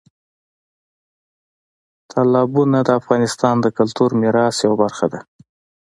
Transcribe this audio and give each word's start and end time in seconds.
تالابونه 2.09 2.79
د 2.83 2.89
افغانستان 2.99 3.55
د 3.61 3.65
کلتوري 3.77 4.15
میراث 4.21 4.55
یوه 4.65 4.77
برخه 4.83 5.05
ده. 5.13 5.19